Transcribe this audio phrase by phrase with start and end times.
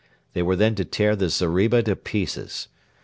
[0.33, 2.69] They were then to tear the zeriba to pieces.